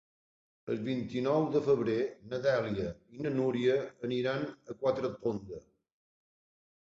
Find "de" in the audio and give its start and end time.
1.55-1.59